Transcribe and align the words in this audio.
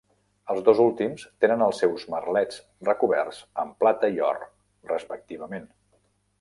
Els 0.51 0.61
dos 0.69 0.79
últims 0.85 1.25
tenen 1.45 1.61
els 1.65 1.81
seus 1.83 2.07
merlets 2.15 2.57
recoberts 2.91 3.45
amb 3.65 3.79
plata 3.85 4.13
i 4.17 4.21
or, 4.33 4.43
respectivament. 4.97 5.73